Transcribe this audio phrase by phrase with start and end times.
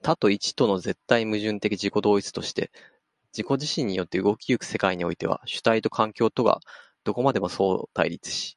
[0.00, 2.72] 多と一との絶対矛盾的自己同一として
[3.36, 6.60] 自己自身によって動き行く世界においては、主体と環境とが
[7.02, 8.56] どこまでも相対立し、